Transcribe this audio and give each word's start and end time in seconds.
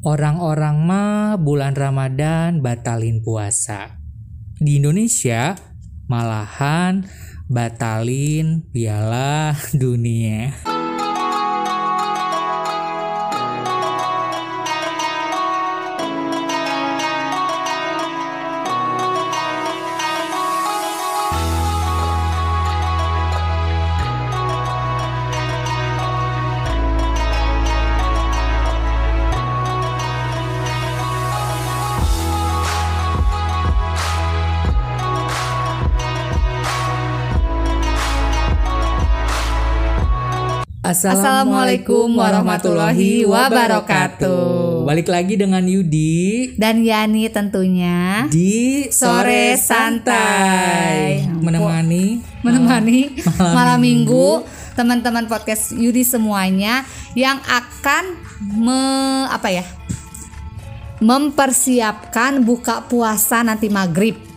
Orang-orang 0.00 0.80
mah 0.80 1.36
bulan 1.36 1.76
Ramadan 1.76 2.64
batalin 2.64 3.20
puasa. 3.20 4.00
Di 4.56 4.80
Indonesia 4.80 5.52
malahan 6.08 7.04
batalin 7.52 8.64
piala 8.72 9.52
dunia. 9.76 10.69
Assalamualaikum 40.90 42.18
warahmatullahi 42.18 43.22
wabarakatuh. 43.22 44.82
Balik 44.82 45.06
lagi 45.06 45.38
dengan 45.38 45.62
Yudi 45.62 46.58
Dan 46.58 46.82
Yani 46.82 47.30
tentunya 47.30 48.26
di 48.26 48.90
Sore 48.90 49.54
Santai. 49.54 51.30
menemani 51.30 52.18
menemani 52.42 53.22
Malam 53.22 53.54
malam, 53.62 53.78
minggu. 53.78 54.42
minggu 54.42 54.74
teman-teman 54.74 55.30
podcast 55.30 55.70
Yudi 55.78 56.02
semuanya 56.02 56.82
yang 57.14 57.38
akan 57.38 58.18
me, 58.58 58.82
apa 59.30 59.46
ya 59.46 59.62
mempersiapkan 60.98 62.42
buka 62.42 62.90
puasa 62.90 63.46
nanti 63.46 63.70
maghrib. 63.70 64.29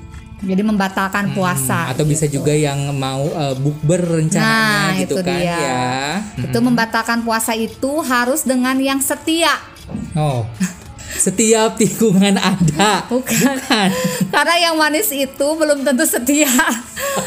Jadi 0.43 0.59
membatalkan 0.59 1.31
puasa. 1.31 1.87
atau 1.87 2.03
bisa 2.03 2.27
juga 2.27 2.51
yang 2.51 2.91
mau 2.91 3.23
eh, 3.23 3.55
bukber 3.55 4.03
rencananya 4.19 4.91
Nah, 4.91 4.99
gitu 4.99 5.15
itu 5.15 5.23
kan 5.23 5.39
dia. 5.39 5.55
ya. 5.55 5.87
Itu 6.35 6.59
membatalkan 6.59 7.23
puasa 7.23 7.55
itu 7.55 8.03
harus 8.03 8.43
dengan 8.43 8.75
yang 8.77 8.99
setia. 8.99 9.55
Oh. 10.15 10.43
Setiap 11.15 11.75
tikungan 11.75 12.35
ada. 12.35 13.05
Bukan. 13.05 13.57
Karena 14.27 14.55
yang 14.59 14.75
manis 14.75 15.09
itu 15.09 15.47
belum 15.49 15.81
tentu 15.81 16.03
setia. 16.03 16.49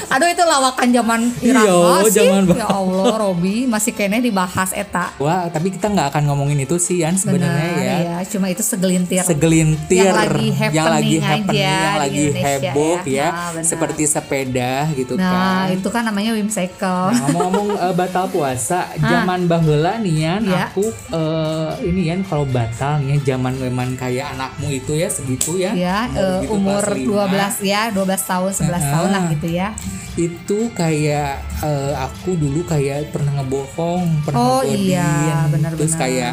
Aduh 0.08 0.26
itu 0.26 0.40
lawakan 0.40 0.88
zaman 0.90 1.20
Iya, 1.38 1.62
sih. 2.06 2.22
zaman 2.22 2.42
ya 2.48 2.66
Allah, 2.66 3.14
Robi 3.16 3.66
masih 3.66 3.92
kene 3.92 4.18
dibahas 4.18 4.70
eta. 4.72 5.14
Wah, 5.16 5.46
tapi 5.46 5.70
kita 5.70 5.86
nggak 5.86 6.10
akan 6.10 6.22
ngomongin 6.26 6.58
itu 6.60 6.76
sih 6.76 6.98
Yan 6.98 7.14
sebenarnya 7.14 7.70
Benar 7.72 7.82
ya. 7.82 7.96
ya, 8.00 8.16
cuma 8.26 8.46
itu 8.46 8.62
segelintir. 8.62 9.22
segelintir 9.22 10.02
Yang 10.02 10.16
lagi 10.16 10.46
yang 10.72 10.86
lagi 10.86 11.14
happening 11.14 11.22
happening, 11.22 11.62
aja 11.62 11.74
yang 11.76 11.98
lagi 11.98 12.24
heboh 12.34 12.96
ya. 13.00 13.14
ya, 13.16 13.28
Nah, 13.28 13.62
seperti 13.62 14.02
sepeda 14.04 14.72
gitu 14.92 15.14
nah, 15.14 15.66
kan. 15.66 15.76
itu 15.76 15.88
kan 15.88 16.02
namanya 16.02 16.32
whimsical. 16.32 17.10
Nah, 17.10 17.20
ngomong-ngomong 17.24 17.68
eh, 17.76 17.94
batal 17.94 18.26
puasa, 18.26 18.90
zaman 18.96 19.46
baheula 19.46 19.98
nih 19.98 20.14
Yan, 20.18 20.42
Iya. 20.44 20.70
aku 20.70 20.84
eh, 21.12 21.70
ini 21.84 22.00
Yan 22.08 22.20
kalau 22.22 22.44
batal 22.44 22.98
nih 22.98 23.18
ya 23.18 23.36
zaman 23.76 23.92
kayak 23.92 24.32
anakmu 24.32 24.72
itu 24.72 24.92
ya 24.96 25.08
segitu 25.12 25.60
ya. 25.60 25.76
ya, 25.76 25.98
eh, 26.08 26.40
segitu, 26.40 26.56
umur 26.56 26.80
kelas 26.80 26.96
lima. 26.96 27.28
12 27.28 27.60
ya, 27.60 27.82
12 27.92 28.22
tahun, 28.24 28.50
11 28.56 28.84
tahun 28.88 29.08
lah 29.12 29.22
gitu 29.36 29.48
ya. 29.52 29.68
Itu 30.16 30.58
kayak 30.72 31.32
eh, 31.60 31.92
aku 32.00 32.40
dulu 32.40 32.64
kayak 32.64 33.12
pernah 33.12 33.44
ngebohong, 33.44 34.24
pernah 34.24 34.40
Oh, 34.40 34.62
iya, 34.64 35.44
benar-benar. 35.52 35.76
Terus 35.76 35.92
kayak 35.92 36.32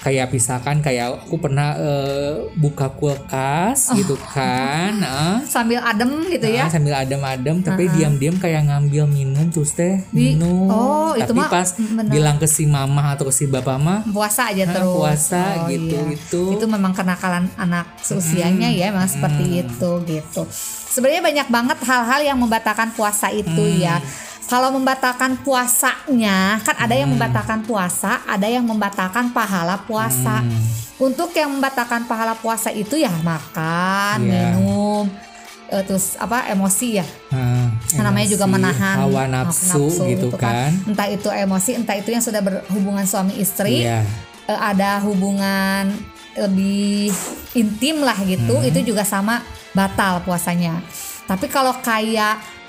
kayak 0.00 0.28
misalkan 0.28 0.80
kayak 0.80 1.12
aku 1.20 1.36
pernah 1.36 1.76
eh, 1.76 2.48
buka 2.54 2.88
kulkas 2.90 3.92
gitu 3.92 4.16
kan. 4.16 4.96
eh. 5.04 5.36
Sambil 5.44 5.78
adem 5.78 6.24
gitu 6.26 6.46
Nah, 6.46 6.56
ya. 6.56 6.64
sambil 6.66 6.94
adem-adem 6.96 7.60
tapi 7.60 7.84
diam-diam 7.90 8.34
kayak 8.34 8.64
ngambil 8.64 9.04
minum 9.04 9.44
terus 9.46 9.72
teh 9.72 10.00
Di- 10.08 10.34
minum 10.34 10.66
oh, 10.66 11.12
itu 11.12 11.26
tapi 11.26 11.36
mah 11.38 11.50
pas 11.50 11.68
bener. 11.72 12.08
bilang 12.10 12.36
ke 12.36 12.46
si 12.46 12.64
mama 12.64 13.12
atau 13.12 13.24
ke 13.24 13.34
si 13.34 13.44
bapak 13.44 13.76
mah 13.76 14.00
puasa 14.06 14.48
aja 14.48 14.64
Nah, 14.64 14.72
terus 14.74 14.88
puasa 14.90 15.42
Oh, 15.52 15.68
gitu, 15.68 15.96
iya. 15.98 16.12
itu. 16.12 16.42
itu 16.54 16.64
memang 16.64 16.90
kenakalan 16.90 17.44
anak 17.54 17.86
seusianya 18.00 18.68
ya 18.68 18.88
memang 18.88 19.06
seperti 19.06 19.44
itu 19.60 19.90
gitu 20.06 20.42
sebenarnya 20.86 21.22
banyak 21.22 21.48
banget 21.48 21.78
hal-hal 21.82 22.20
yang 22.24 22.36
membatalkan 22.36 22.90
puasa 22.90 23.28
itu 23.28 23.50
ya 23.76 24.00
kalau 24.50 24.74
membatalkan 24.74 25.38
puasanya 25.40 26.58
kan 26.60 26.74
ada 26.76 26.92
yang 26.92 27.06
membatalkan 27.08 27.62
puasa 27.62 28.18
ada 28.26 28.50
yang 28.50 28.66
membatalkan 28.66 29.30
pahala 29.30 29.78
puasa. 29.86 30.42
Untuk 31.00 31.32
yang 31.32 31.48
membatalkan 31.48 32.04
pahala 32.04 32.36
puasa 32.36 32.68
itu 32.68 32.92
ya 32.92 33.08
makan 33.24 34.20
Iya. 34.20 34.52
minum 34.52 35.08
eh, 35.70 35.80
terus 35.80 36.12
apa 36.20 36.44
emosi 36.50 37.00
ya. 37.00 37.06
Nah, 37.32 37.72
Nah, 37.96 38.02
namanya 38.04 38.28
juga 38.28 38.44
emosi, 38.44 38.54
menahan 38.58 38.96
hawa 39.00 39.24
nafsu, 39.24 39.86
gitu 40.04 40.28
kan, 40.36 40.74
entah 40.84 41.08
itu 41.08 41.30
emosi 41.30 41.78
entah 41.78 41.96
itu 41.96 42.10
yang 42.10 42.20
sudah 42.20 42.44
berhubungan 42.44 43.08
suami 43.08 43.38
istri 43.38 43.86
Iya. 43.86 44.04
eh, 44.44 44.60
ada 44.60 45.00
hubungan 45.00 45.88
lebih 46.36 47.14
intim 47.54 48.04
lah 48.04 48.18
gitu 48.20 48.60
Hmm. 48.60 48.68
itu 48.68 48.84
juga 48.84 49.00
sama 49.00 49.40
batal 49.72 50.20
puasanya. 50.20 50.84
Tapi 51.24 51.48
kalau 51.48 51.72
kayak 51.80 52.59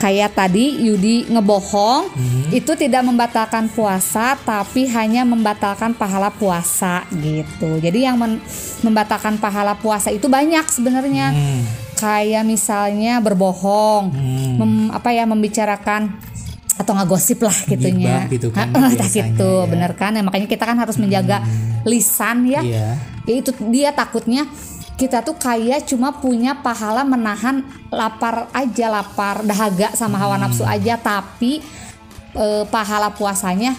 kayak 0.00 0.32
tadi 0.32 0.80
Yudi 0.80 1.28
ngebohong 1.28 2.08
Hmm. 2.08 2.48
itu 2.50 2.72
tidak 2.74 3.04
membatalkan 3.04 3.68
puasa 3.68 4.32
tapi 4.34 4.88
hanya 4.88 5.22
membatalkan 5.22 5.92
pahala 5.92 6.32
puasa 6.32 7.04
gitu 7.12 7.76
jadi 7.78 8.08
yang 8.08 8.16
men- 8.16 8.40
membatalkan 8.80 9.36
pahala 9.36 9.76
puasa 9.76 10.08
itu 10.08 10.24
banyak 10.26 10.64
sebenarnya 10.66 11.30
Hmm, 11.30 11.60
kayak 11.94 12.42
misalnya 12.42 13.20
berbohong 13.20 14.08
hmm. 14.08 14.52
mem- 14.56 14.90
apa 14.90 15.12
ya 15.12 15.24
membicarakan 15.24 16.16
atau 16.72 16.96
ngegosip 16.96 17.38
lah 17.38 17.52
gitunya 17.66 18.24
Gibah 18.24 18.32
gitu 18.32 18.48
kan 18.48 18.72
biasanya 18.72 19.04
gitu 19.28 19.44
ya. 19.44 19.60
Hmm. 19.60 19.70
bener 19.70 19.92
kan 19.92 20.10
ya 20.10 20.22
makanya 20.22 20.48
kita 20.48 20.64
kan 20.64 20.74
harus 20.74 20.96
menjaga 20.96 21.44
lisan 21.82 22.48
ya 22.48 22.64
Iya. 22.64 22.88
ya 23.22 23.34
itu 23.36 23.52
dia 23.68 23.92
takutnya 23.92 24.48
kita 25.00 25.24
tuh 25.24 25.32
kayak 25.40 25.88
cuma 25.88 26.12
punya 26.12 26.60
pahala 26.60 27.00
menahan 27.08 27.64
lapar 27.88 28.52
aja 28.52 28.92
lapar 28.92 29.40
dahaga 29.40 29.96
sama 29.96 30.20
hawa 30.20 30.36
Hmm. 30.36 30.44
nafsu 30.44 30.64
aja 30.68 31.00
tapi 31.00 31.64
eh, 32.36 32.64
pahala 32.68 33.08
puasanya 33.08 33.72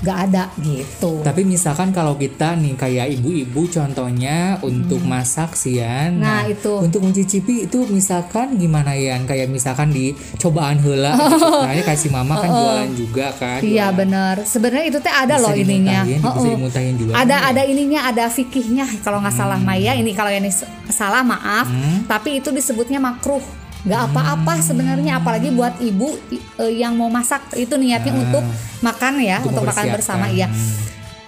gak 0.00 0.18
ada 0.26 0.44
gitu 0.58 1.20
Tapi 1.20 1.42
misalkan 1.42 1.90
kalau 1.90 2.14
kita 2.14 2.54
nih 2.54 2.74
kayak 2.74 3.06
ibu-ibu 3.12 3.66
contohnya 3.66 4.56
untuk 4.60 5.02
masak 5.02 5.52
sih 5.52 5.76
Yan. 5.76 6.16
Hmm. 6.16 6.22
Nah, 6.22 6.42
itu. 6.44 6.70
Untuk 6.78 7.02
mencicipi 7.02 7.64
itu 7.64 7.82
misalkan 7.86 8.54
gimana 8.54 8.94
Yan? 8.94 9.24
Kayak 9.24 9.48
misalkan 9.48 9.88
di 9.88 10.10
cobaan 10.36 10.78
heula 10.78 11.14
gitu. 11.14 11.50
Nah, 11.58 11.72
ini 11.72 11.82
kasih 11.82 12.10
mama 12.10 12.34
kan 12.36 12.48
jualan 12.48 12.90
juga 12.92 13.26
kan. 13.32 13.58
iya 13.60 13.86
jualan. 13.86 13.98
bener 13.98 14.34
sebenarnya 14.44 14.84
itu 14.86 14.98
teh 14.98 15.10
ada 15.10 15.34
Bisa 15.34 15.44
loh 15.44 15.54
ininya 15.54 16.00
dimuntahin, 16.02 16.22
bisa 16.56 16.80
juga. 16.96 17.12
ada 17.14 17.26
kan 17.28 17.42
ya? 17.42 17.48
ada 17.48 17.62
ininya 17.64 18.00
ada 18.04 18.24
fikihnya 18.28 18.86
kalau 19.00 19.18
nggak 19.18 19.34
salah 19.34 19.58
Maya 19.58 19.92
ini 19.92 20.10
kalau 20.12 20.28
yang 20.28 20.40
ini 20.40 20.54
salah 20.88 21.22
maaf 21.22 21.66
Hmm. 21.68 22.06
tapi 22.06 22.38
itu 22.38 22.48
disebutnya 22.48 22.96
makruh 22.96 23.42
nggak 23.88 24.02
apa-apa 24.06 24.60
sebenarnya 24.60 25.16
apalagi 25.16 25.48
buat 25.50 25.80
ibu 25.80 26.12
eh, 26.60 26.72
yang 26.76 26.92
mau 26.92 27.08
masak 27.08 27.40
itu 27.56 27.72
niatnya 27.74 28.12
untuk 28.12 28.44
makan 28.80 29.16
ya 29.18 29.40
Ah. 29.40 29.40
Untuk 29.40 29.64
untuk, 29.64 29.64
makan 29.66 29.84
bersama 29.90 30.28
iya 30.28 30.46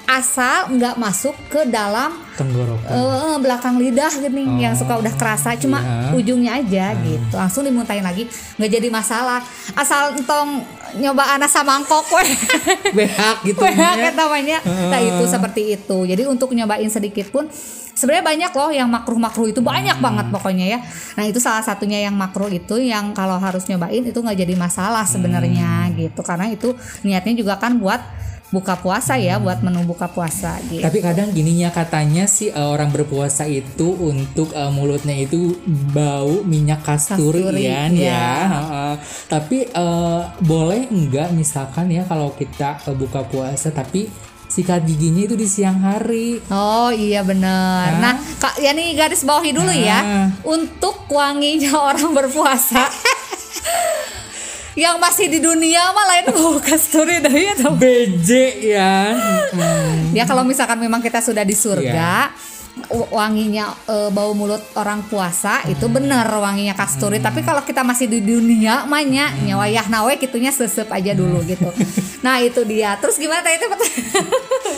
asal 0.04 0.74
nggak 0.74 0.98
masuk 0.98 1.38
ke 1.46 1.62
dalam 1.64 2.10
Tenggorokan. 2.34 2.90
eh, 2.90 3.36
belakang 3.38 3.78
lidah 3.78 4.10
gini 4.10 4.58
yang 4.58 4.74
suka 4.74 4.98
udah 4.98 5.14
kerasa 5.14 5.54
cuma 5.54 5.78
iya. 5.78 6.10
Ah. 6.10 6.10
ujungnya 6.12 6.52
aja 6.52 6.86
gitu 6.98 7.30
langsung 7.32 7.62
dimuntahin 7.62 8.02
lagi 8.02 8.26
nggak 8.58 8.70
jadi 8.70 8.88
masalah 8.90 9.38
asal 9.72 10.18
entong 10.18 10.66
nyoba 10.98 11.38
anak 11.38 11.46
samangkok 11.46 12.02
weh 12.18 12.26
Behak 12.90 13.46
gitu. 13.46 13.62
Behak 13.62 13.94
ya. 13.96 14.10
namanya. 14.10 14.58
Nah 14.66 14.98
itu 14.98 15.22
seperti 15.24 15.78
itu. 15.78 15.98
Jadi 16.02 16.26
untuk 16.26 16.50
nyobain 16.50 16.90
sedikit 16.90 17.30
pun 17.30 17.46
sebenarnya 18.00 18.24
banyak 18.24 18.52
loh 18.56 18.70
yang 18.72 18.88
makruh-makruh 18.88 19.52
itu 19.52 19.60
banyak 19.60 20.00
Hmm. 20.00 20.04
banget 20.08 20.26
pokoknya 20.32 20.66
ya. 20.66 20.78
Nah 21.14 21.24
itu 21.28 21.36
salah 21.36 21.60
satunya 21.60 22.00
yang 22.00 22.16
makruh 22.16 22.48
itu 22.48 22.80
yang 22.80 23.12
kalau 23.12 23.36
harus 23.36 23.68
nyobain 23.68 24.00
itu 24.00 24.16
nggak 24.16 24.38
jadi 24.40 24.54
masalah 24.56 25.04
sebenarnya 25.04 25.92
Hmm. 25.92 26.00
gitu. 26.00 26.20
Karena 26.24 26.48
itu 26.48 26.72
niatnya 27.02 27.36
juga 27.36 27.60
kan 27.60 27.76
buat 27.76 28.00
buka 28.50 28.74
puasa 28.74 29.14
ya, 29.14 29.38
Hmm. 29.38 29.46
buat 29.46 29.62
menu 29.62 29.86
buka 29.86 30.10
puasa 30.10 30.58
gitu. 30.66 30.82
Tapi 30.82 30.98
kadang 30.98 31.30
gininya 31.30 31.70
katanya 31.70 32.26
sih 32.26 32.50
eh, 32.50 32.58
orang 32.66 32.90
berpuasa 32.90 33.46
itu 33.46 33.94
untuk 33.94 34.50
eh, 34.50 34.70
mulutnya 34.70 35.14
itu 35.14 35.54
bau 35.86 36.42
minyak 36.42 36.82
kasturi, 36.82 37.46
Kasturi, 37.46 37.62
Yan, 37.68 37.92
iya. 37.94 38.10
ya. 38.10 38.26
Heeh. 38.48 38.94
tapi 39.28 39.58
eh, 39.64 40.22
boleh 40.42 40.90
enggak 40.90 41.30
misalkan 41.30 41.92
ya 41.92 42.02
kalau 42.02 42.34
kita 42.34 42.82
eh, 42.82 42.96
buka 42.96 43.22
puasa 43.22 43.70
tapi 43.70 44.10
sikat 44.50 44.82
giginya 44.82 45.30
itu 45.30 45.38
di 45.38 45.46
siang 45.46 45.78
hari. 45.78 46.42
Oh 46.50 46.90
iya 46.90 47.22
bener. 47.22 48.02
Nah, 48.02 48.18
kak 48.42 48.58
ya 48.58 48.74
nih 48.74 48.98
garis 48.98 49.22
bawahi 49.22 49.54
dulu 49.54 49.70
ya. 49.70 50.00
Nah. 50.02 50.28
Untuk 50.42 51.06
wanginya 51.06 51.78
orang 51.94 52.10
berpuasa. 52.10 52.90
yang 54.78 55.02
masih 55.02 55.26
di 55.26 55.42
dunia 55.42 55.92
mah 55.92 56.06
lain 56.14 56.24
bau 56.34 56.58
kasturi 56.58 57.22
dah 57.22 57.30
ya. 57.30 57.54
BJ 57.70 58.30
ya. 58.74 58.94
Hmm. 59.54 60.10
Ya 60.10 60.26
kalau 60.26 60.42
misalkan 60.42 60.82
memang 60.82 60.98
kita 60.98 61.22
sudah 61.22 61.46
di 61.46 61.54
surga, 61.54 62.34
wanginya 62.90 63.70
eh, 63.84 64.08
bau 64.08 64.32
mulut 64.32 64.62
orang 64.74 65.04
puasa 65.04 65.62
itu 65.64 65.82
Hmm. 65.82 65.94
bener 65.96 66.26
wanginya 66.26 66.72
kasturi 66.72 67.18
tapi 67.18 67.40
kalau 67.40 67.60
kita 67.60 67.82
masih 67.82 68.06
di 68.06 68.20
dunia 68.20 68.82
manya 68.84 69.28
Hmm. 69.28 69.46
nyawayah 69.46 69.86
nawe 69.86 70.12
gitunya 70.16 70.50
sesep 70.50 70.86
aja 70.88 71.12
dulu 71.12 71.42
gitu 71.44 71.70
nah 72.24 72.38
itu 72.38 72.60
dia 72.64 72.96
terus 72.96 73.16
gimana 73.16 73.40
tadi 73.40 73.56
itu 73.56 73.66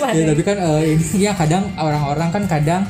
ya 0.03 0.25
tapi 0.27 0.43
kan 0.43 0.57
eh, 0.59 0.83
ini 0.95 1.05
ya 1.21 1.33
kadang 1.33 1.71
orang-orang 1.75 2.29
kan 2.31 2.43
kadang 2.47 2.83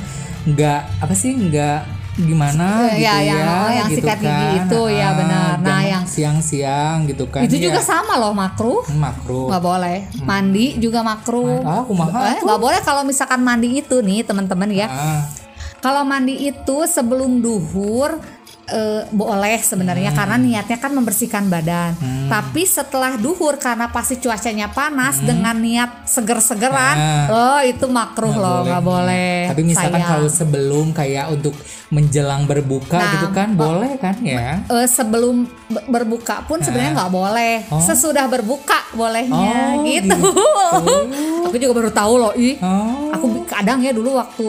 nggak 0.45 0.81
apa 0.99 1.15
sih 1.15 1.33
nggak 1.33 1.79
gimana 2.15 2.93
Eh, 2.93 2.99
gitu 2.99 3.05
ya, 3.05 3.15
ya, 3.17 3.25
yang- 3.25 3.73
yang 3.75 3.89
gitu 3.89 4.05
sikat 4.05 4.19
gigi 4.21 4.29
kan. 4.29 4.57
itu, 4.61 4.81
ya, 4.93 5.09
benar. 5.17 5.53
Nah, 5.57 5.72
siang-siang 6.13 7.09
gitu 7.09 7.25
kan. 7.33 7.49
Itu 7.49 7.57
ya. 7.57 7.73
juga 7.73 7.81
sama 7.81 8.21
loh 8.21 8.37
makruh. 8.37 8.85
Makro 8.93 9.49
nggak 9.49 9.65
boleh. 9.65 9.99
Mandi 10.21 10.77
juga 10.77 11.01
makruh. 11.01 11.65
Ah, 11.65 11.83
kumaha 11.89 12.37
Eh, 12.37 12.45
nggak 12.45 12.61
boleh 12.61 12.81
kalau 12.85 13.03
misalkan 13.03 13.41
mandi 13.41 13.81
itu 13.81 14.05
nih 14.05 14.21
teman-teman 14.29 14.69
ya. 14.69 14.89
Ah, 14.93 15.23
Kalau 15.83 16.07
mandi 16.07 16.39
itu 16.47 16.87
sebelum 16.87 17.43
duhur 17.43 18.21
eh, 18.73 19.03
boleh 19.07 19.61
sebenarnya 19.61 20.09
Hmm. 20.09 20.19
karena 20.19 20.37
niatnya 20.39 20.79
kan 20.79 20.91
membersihkan 20.91 21.47
badan. 21.47 21.93
Tapi 22.27 22.65
setelah 22.65 23.15
duhur 23.15 23.57
karena 23.57 23.87
pasti 23.87 24.17
cuacanya 24.17 24.67
panas 24.67 25.21
dengan 25.21 25.53
niat 25.55 26.05
seger-segeran, 26.05 26.95
Hmm. 26.95 27.01
Nah. 27.03 27.27
oh 27.29 27.61
itu 27.63 27.85
makruh 27.87 28.33
loh, 28.33 28.65
nggak 28.65 28.81
boleh. 28.83 29.37
tapi 29.45 29.63
misalkan 29.63 29.93
sayang. 29.95 30.11
kalau 30.11 30.29
sebelum 30.29 30.87
kayak 30.91 31.29
untuk 31.31 31.53
menjelang 31.89 32.45
berbuka 32.45 32.97
Nah, 32.97 33.13
gitu 33.15 33.29
kan 33.31 33.53
boleh 33.53 33.93
kan 33.97 34.17
ya 34.19 34.65
Eh, 34.65 34.87
sebelum 34.87 35.45
be- 35.67 35.85
berbuka 35.87 36.41
pun 36.43 36.57
sebenarnya 36.59 36.97
nggak 36.97 37.13
boleh. 37.13 37.55
Oh. 37.69 37.77
Sesudah 37.79 38.25
berbuka 38.27 38.81
bolehnya 38.93 39.77
Oh, 39.77 39.85
gitu. 39.85 40.17
Aku 41.47 41.57
juga 41.59 41.75
baru 41.75 41.91
tahu 41.91 42.15
loh, 42.17 42.33
ih. 42.35 42.57
oh 42.59 43.13
Aku 43.13 43.27
kadang 43.45 43.79
ya 43.79 43.93
dulu 43.93 44.17
waktu 44.17 44.49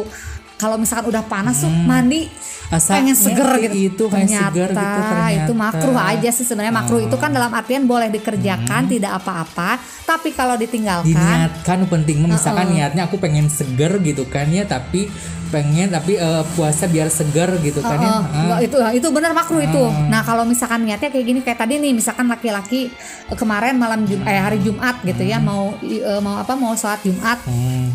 kalau 0.63 0.77
misalkan 0.77 1.06
udah 1.06 1.24
panas 1.24 1.60
tuh 1.60 1.68
mandi 1.69 2.31
Asa 2.65 2.95
pengen 2.95 3.13
seger 3.13 3.50
gitu. 3.60 3.69
Hmm. 3.69 3.86
itu, 3.86 4.04
pengen 4.07 4.30
seger 4.31 4.69
gitu, 4.71 5.00
ternyata. 5.04 5.44
itu 5.44 5.54
makruh 5.54 5.94
aja 6.00 6.30
sih 6.31 6.42
sebenarnya. 6.42 6.74
Makruh 6.74 7.01
itu 7.04 7.15
kan 7.15 7.30
dalam 7.30 7.51
artian 7.51 7.83
boleh 7.83 8.10
dikerjakan 8.10 8.88
tidak 8.88 9.12
apa-apa, 9.13 9.77
tapi 10.04 10.31
kalau 10.31 10.56
ditinggalkan 10.56 11.06
diniatkan 11.06 11.86
penting. 11.86 12.18
Misalkan 12.25 12.71
niatnya 12.71 13.06
aku 13.06 13.19
pengen 13.19 13.45
seger 13.45 14.00
gitu 14.00 14.25
kan 14.25 14.48
ya 14.48 14.63
tapi 14.65 15.06
pengen 15.50 15.94
tapi 15.94 16.18
eh, 16.18 16.44
puasa 16.57 16.89
biar 16.89 17.13
seger 17.13 17.62
gitu 17.62 17.77
kan 17.80 17.94
ya. 17.95 18.09
Enggak, 18.25 18.59
itu 18.63 18.77
itu 18.98 19.07
benar 19.12 19.31
makruh 19.31 19.62
itu. 19.62 19.83
Nah, 20.09 20.25
kalau 20.25 20.42
misalkan 20.44 20.81
niatnya 20.81 21.13
kayak 21.13 21.25
gini 21.27 21.39
kayak 21.42 21.59
tadi 21.59 21.77
nih, 21.77 21.94
misalkan 21.94 22.25
laki-laki 22.25 22.89
eh, 23.30 23.38
kemarin 23.38 23.77
malam 23.77 24.01
Jum 24.04 24.25
eh 24.25 24.33
hari 24.36 24.57
Jumat 24.57 24.98
gitu 25.04 25.21
ya, 25.21 25.38
mau 25.38 25.77
i- 25.80 26.01
eh, 26.01 26.18
mau 26.18 26.42
apa 26.42 26.56
mau 26.56 26.74
sholat 26.74 27.06
Jumat 27.06 27.38
Hmm, 27.44 27.94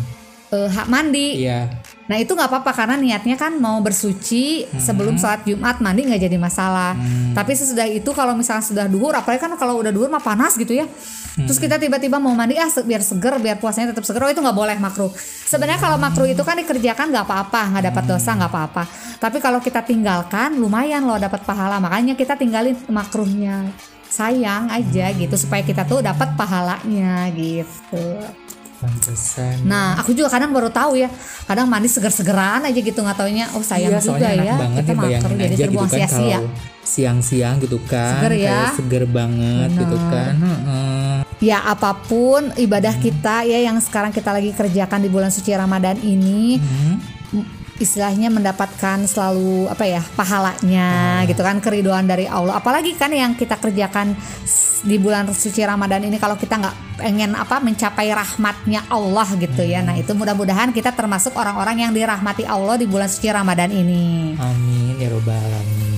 eh, 0.49 0.69
hak 0.69 0.87
mandi. 0.87 1.43
iya 1.43 1.67
Nah, 2.09 2.17
itu 2.17 2.33
nggak 2.33 2.49
apa-apa 2.49 2.73
karena 2.73 2.97
niatnya 2.97 3.37
kan 3.37 3.53
mau 3.61 3.77
bersuci 3.85 4.65
sebelum 4.81 5.21
sholat 5.21 5.45
Jumat 5.45 5.77
mandi 5.77 6.09
nggak 6.09 6.25
jadi 6.25 6.37
masalah. 6.41 6.97
Tapi 7.37 7.53
sesudah 7.53 7.85
itu 7.85 8.09
kalau 8.17 8.33
misalkan 8.33 8.65
sudah 8.65 8.89
duhur, 8.89 9.13
apalagi 9.13 9.45
kan 9.45 9.53
kalau 9.61 9.77
udah 9.77 9.93
duhur 9.93 10.09
mah 10.09 10.17
panas 10.17 10.57
gitu 10.57 10.73
ya. 10.73 10.89
Terus 11.37 11.61
kita 11.61 11.77
tiba-tiba 11.77 12.17
mau 12.17 12.33
mandi 12.33 12.57
ah 12.57 12.65
biar 12.65 13.05
seger, 13.05 13.37
biar 13.37 13.61
puasanya 13.61 13.93
tetap 13.93 14.09
seger. 14.09 14.25
Oh, 14.25 14.31
itu 14.33 14.41
nggak 14.41 14.57
boleh 14.57 14.77
makruh. 14.81 15.13
Sebenarnya 15.45 15.77
kalau 15.77 16.01
makruh 16.01 16.25
itu 16.25 16.41
kan 16.41 16.57
dikerjakan 16.57 17.13
nggak 17.13 17.25
apa-apa, 17.29 17.61
nggak 17.77 17.85
dapat 17.93 18.03
dosa 18.09 18.33
nggak 18.35 18.51
apa-apa. 18.51 18.83
Tapi 19.21 19.37
kalau 19.37 19.61
kita 19.61 19.85
tinggalkan 19.85 20.57
lumayan 20.57 21.05
loh 21.05 21.21
dapat 21.21 21.45
pahala. 21.45 21.77
Makanya 21.77 22.17
kita 22.17 22.33
tinggalin 22.33 22.73
makruhnya. 22.89 23.69
Sayang 24.09 24.73
aja 24.73 25.13
gitu 25.13 25.37
supaya 25.37 25.61
kita 25.61 25.85
tuh 25.85 26.01
dapat 26.01 26.33
pahalanya 26.33 27.29
gitu. 27.37 28.17
Pantesan 28.79 29.63
Nah, 29.63 29.99
aku 29.99 30.11
juga 30.11 30.31
kadang 30.31 30.49
baru 30.49 30.71
tahu 30.71 30.95
ya. 30.95 31.11
Kadang 31.45 31.67
mandi 31.67 31.85
seger-segeran 31.85 32.63
aja 32.63 32.79
gitu 32.79 32.95
nggak 32.95 33.17
taunya. 33.17 33.45
Oh, 33.53 33.61
sayang 33.61 33.95
iya, 33.95 34.01
juga 34.01 34.27
ya. 34.31 34.55
banget 34.55 34.83
Kita 34.83 34.91
ya 34.91 34.99
makan 35.19 35.31
jadi 35.35 35.53
aja 35.53 35.65
gitu 35.67 35.77
kan 35.77 35.89
sia-sia. 35.91 36.39
siang-siang 36.81 37.55
gitu 37.61 37.77
kan 37.85 38.17
Seger 38.17 38.33
ya. 38.33 38.49
kayak 38.49 38.71
seger 38.73 39.03
banget 39.05 39.69
gitu 39.77 39.97
kan. 40.09 40.33
Ya 41.39 41.61
apa 41.61 41.95
pun 41.95 42.51
ibadah 42.55 42.95
kita 42.97 43.45
ya 43.45 43.59
yang 43.61 43.79
sekarang 43.79 44.11
kita 44.11 44.31
lagi 44.31 44.51
kerjakan 44.51 44.99
di 44.99 45.07
bulan 45.07 45.29
suci 45.29 45.53
Ramadan 45.53 45.99
ini 46.01 46.57
Hmm. 46.57 46.95
Istilahnya 47.79 48.27
mendapatkan 48.27 49.07
selalu 49.07 49.71
apa 49.71 49.87
ya 49.87 50.01
pahalanya 50.13 51.23
gitu 51.25 51.41
kan 51.41 51.63
keriduan 51.63 52.05
dari 52.05 52.27
Allah. 52.27 52.59
Apalagi 52.59 52.93
kan 52.99 53.09
yang 53.09 53.33
kita 53.33 53.55
kerjakan 53.57 54.13
di 54.79 54.95
bulan 54.95 55.27
suci 55.31 55.63
Ramadan 55.63 56.07
ini 56.07 56.15
kalau 56.19 56.39
kita 56.39 56.55
nggak 56.59 57.03
pengen 57.03 57.35
apa 57.35 57.63
mencapai 57.63 58.11
rahmatnya 58.11 58.83
Allah 58.91 59.27
gitu 59.39 59.63
ya. 59.63 59.79
Nah 59.79 59.95
itu 59.95 60.11
mudah-mudahan 60.11 60.75
kita 60.75 60.91
termasuk 60.91 61.35
orang-orang 61.39 61.87
yang 61.87 61.91
dirahmati 61.95 62.43
Allah 62.43 62.75
di 62.75 62.85
bulan 62.85 63.07
suci 63.07 63.31
Ramadan 63.31 63.71
ini. 63.71 64.35
Amin 64.37 64.99
ya 64.99 65.07
robbal 65.07 65.35
alamin 65.39 65.89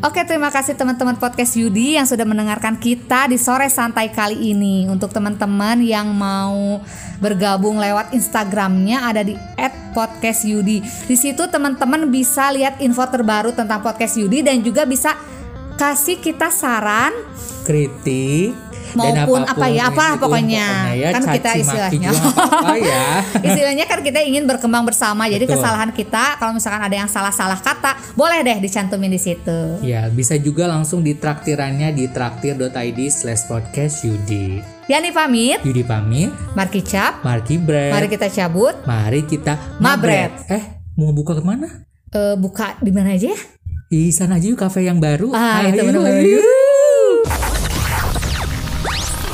Oke, 0.00 0.24
terima 0.24 0.48
kasih 0.48 0.80
teman-teman 0.80 1.20
podcast 1.20 1.60
Yudi 1.60 2.00
yang 2.00 2.08
sudah 2.08 2.24
mendengarkan 2.24 2.80
kita 2.80 3.28
di 3.28 3.36
sore 3.36 3.68
santai 3.68 4.08
kali 4.08 4.48
ini. 4.48 4.88
Untuk 4.88 5.12
teman-teman 5.12 5.76
yang 5.84 6.08
mau 6.16 6.80
bergabung 7.20 7.76
lewat 7.76 8.16
Instagramnya 8.16 9.04
ada 9.04 9.20
di 9.20 9.36
@podcastyudi. 9.92 11.04
Di 11.04 11.16
situ 11.20 11.44
teman-teman 11.52 12.08
bisa 12.08 12.48
lihat 12.48 12.80
info 12.80 13.04
terbaru 13.12 13.52
tentang 13.52 13.84
podcast 13.84 14.16
Yudi 14.16 14.40
dan 14.40 14.64
juga 14.64 14.88
bisa 14.88 15.20
kasih 15.76 16.16
kita 16.16 16.48
saran 16.48 17.12
kritik 17.68 18.69
Maupun 18.92 19.14
apa 19.14 19.26
pun 19.26 19.40
apa 19.44 19.66
ya, 19.66 19.82
apa 19.86 20.06
itu, 20.06 20.18
pokoknya. 20.18 20.66
ya, 20.92 21.08
Kan 21.10 21.22
kita 21.28 21.50
istilahnya. 21.56 22.10
apa-apa 22.10 22.74
ya 22.76 23.04
Istilahnya 23.48 23.84
kan 23.84 24.00
kita 24.00 24.20
ingin 24.20 24.44
berkembang 24.44 24.82
bersama. 24.82 25.26
Jadi 25.26 25.44
Betul. 25.44 25.58
kesalahan 25.58 25.90
kita 25.90 26.24
kalau 26.36 26.52
misalkan 26.52 26.80
ada 26.80 26.96
yang 26.96 27.06
salah-salah 27.06 27.58
kata, 27.58 27.94
boleh 28.12 28.40
deh 28.40 28.58
dicantumin 28.58 29.08
di 29.08 29.18
situ. 29.18 29.78
Ya, 29.80 30.06
bisa 30.06 30.34
juga 30.34 30.66
langsung 30.66 31.00
di 31.00 31.14
traktirannya 31.14 31.90
di 31.90 32.06
traktir.id 32.06 32.70
slash 33.06 33.46
podcast 33.46 34.02
Yudi. 34.02 34.58
Yani 34.86 35.10
pamit, 35.10 35.62
Yudi 35.62 35.82
pamit, 35.82 36.34
Marki 36.52 36.82
Cap, 36.82 37.22
Marki 37.22 37.56
Bread. 37.56 37.94
mari 37.94 38.06
kita 38.06 38.26
cabut. 38.26 38.74
Mari 38.82 39.22
kita 39.22 39.54
Mabret. 39.78 40.34
Eh, 40.50 40.62
mau 40.94 41.14
buka 41.14 41.38
ke 41.38 41.42
mana? 41.42 41.86
Eh, 42.10 42.34
buka 42.34 42.74
di 42.82 42.90
mana 42.90 43.14
aja 43.14 43.30
ya? 43.30 43.38
Di 43.86 44.10
sana 44.10 44.38
aja 44.38 44.46
yuk 44.46 44.58
kafe 44.58 44.82
yang 44.82 44.98
baru. 44.98 45.30
Ah, 45.30 45.62
itu 45.62 45.78
Ayo, 45.78 45.94
bener-bener. 45.94 46.42